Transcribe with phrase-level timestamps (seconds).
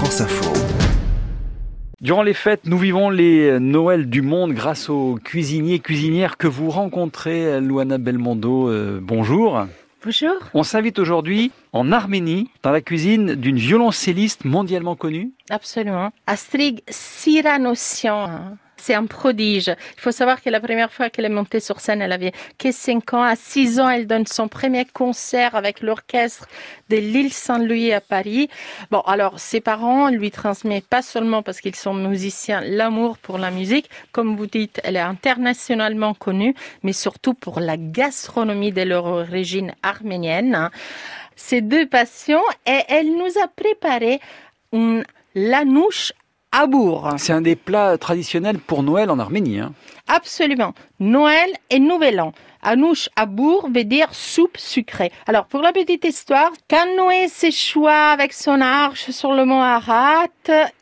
[0.00, 0.50] France Info.
[2.00, 6.46] Durant les fêtes, nous vivons les Noëls du monde grâce aux cuisiniers et cuisinières que
[6.46, 7.60] vous rencontrez.
[7.60, 9.66] Luana Belmondo, euh, bonjour.
[10.02, 10.32] Bonjour.
[10.54, 15.32] On s'invite aujourd'hui en Arménie, dans la cuisine d'une violoncelliste mondialement connue.
[15.50, 16.12] Absolument.
[16.26, 18.56] Astrid Siranossian.
[18.80, 19.68] C'est un prodige.
[19.68, 22.72] Il faut savoir que la première fois qu'elle est montée sur scène, elle avait que
[22.72, 23.22] 5 ans.
[23.22, 26.48] À 6 ans, elle donne son premier concert avec l'orchestre
[26.88, 28.48] de l'île Saint-Louis à Paris.
[28.90, 33.50] Bon, alors, ses parents lui transmettent pas seulement parce qu'ils sont musiciens l'amour pour la
[33.50, 33.90] musique.
[34.12, 39.74] Comme vous dites, elle est internationalement connue, mais surtout pour la gastronomie de leur origine
[39.82, 40.70] arménienne.
[41.36, 44.20] Ces deux passions et elle nous a préparé
[44.72, 46.12] une lanouche
[46.52, 47.08] abour.
[47.18, 49.60] C'est un des plats traditionnels pour Noël en Arménie.
[49.60, 49.72] Hein.
[50.08, 50.74] Absolument.
[50.98, 52.32] Noël et Nouvel An.
[52.62, 55.10] Anouche abour veut dire soupe sucrée.
[55.26, 60.26] Alors, pour la petite histoire, quand Noé s'échoua avec son arche sur le mont Arat,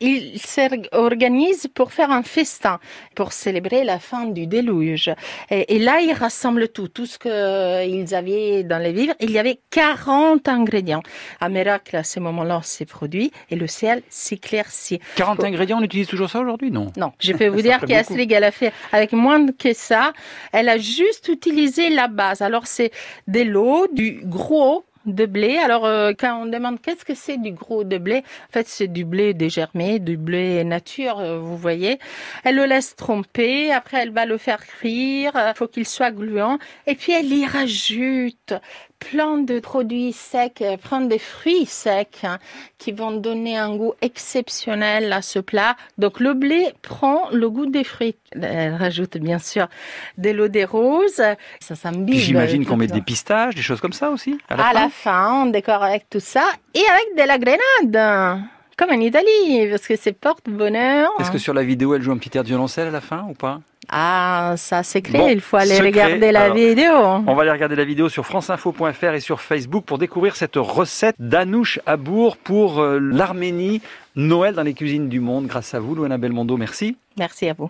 [0.00, 2.80] il s'organise pour faire un festin,
[3.14, 5.10] pour célébrer la fin du déluge.
[5.50, 9.14] Et, là, il rassemble tout, tout ce qu'ils avaient dans les vivres.
[9.20, 11.02] Il y avait 40 ingrédients.
[11.40, 14.98] Un miracle, à ce moment-là, s'est produit et le ciel s'éclaircit.
[15.14, 16.90] 40 ingrédients, on utilise toujours ça aujourd'hui, non?
[16.96, 20.12] Non, je peux vous dire qu'Astrid, elle a fait avec moins que ça.
[20.52, 22.42] Elle a juste utilisé la base.
[22.42, 22.90] Alors, c'est
[23.26, 25.58] de l'eau, du gros de blé.
[25.58, 28.88] Alors, euh, quand on demande qu'est-ce que c'est du gros de blé, en fait, c'est
[28.88, 31.98] du blé dégermé, du blé nature, euh, vous voyez.
[32.44, 36.58] Elle le laisse tromper, après elle va le faire cuire, il faut qu'il soit gluant,
[36.86, 38.54] et puis elle y rajoute
[38.98, 42.38] plein de produits secs, euh, plein de fruits secs hein,
[42.78, 45.76] qui vont donner un goût exceptionnel à ce plat.
[45.98, 48.16] Donc le blé prend le goût des fruits.
[48.32, 49.68] Elle rajoute bien sûr
[50.18, 51.22] de l'eau des roses.
[51.60, 52.16] Ça s'imbibe.
[52.16, 54.38] J'imagine qu'on met des pistaches, des choses comme ça aussi.
[54.48, 56.44] À, la, la fin, on décore avec tout ça
[56.74, 58.42] et avec de la grenade
[58.78, 61.10] comme en Italie, parce que c'est porte-bonheur.
[61.18, 63.26] Est-ce que sur la vidéo, elle joue un petit air de violoncelle à la fin
[63.28, 63.60] ou pas?
[63.90, 66.92] Ah, ça c'est clair, il faut aller regarder la vidéo.
[66.92, 71.16] On va aller regarder la vidéo sur franceinfo.fr et sur Facebook pour découvrir cette recette
[71.18, 73.82] d'Anouche Abour pour euh, l'Arménie.
[74.14, 75.46] Noël dans les cuisines du monde.
[75.46, 76.96] Grâce à vous, Louana Belmondo, merci.
[77.18, 77.66] Merci à vous.